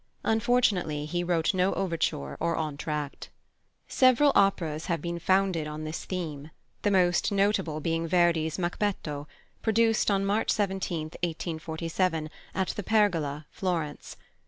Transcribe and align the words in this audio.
Unfortunately, 0.23 1.05
he 1.05 1.23
wrote 1.23 1.53
no 1.53 1.73
overture 1.75 2.33
or 2.39 2.55
entr'actes. 2.57 3.27
Several 3.87 4.31
operas 4.33 4.87
have 4.87 4.99
been 4.99 5.19
founded 5.19 5.67
on 5.67 5.83
this 5.83 6.05
theme, 6.05 6.49
the 6.81 6.89
most 6.89 7.31
notable 7.31 7.79
being 7.79 8.07
+Verdi's+ 8.07 8.57
Macbetto, 8.57 9.27
produced 9.61 10.09
on 10.09 10.25
March 10.25 10.49
17, 10.49 11.01
1847, 11.21 12.31
at 12.55 12.69
the 12.69 12.81
Pergola, 12.81 13.45
Florence. 13.51 14.15